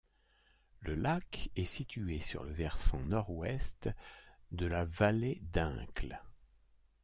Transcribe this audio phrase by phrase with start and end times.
[0.79, 3.87] Le lac est située sur le versant nord-ouest
[4.51, 6.19] de la vallée d'Incles.